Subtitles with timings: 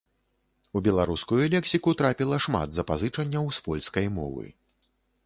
[0.77, 4.45] У беларускую лексіку трапіла шмат запазычанняў з польскай мовы.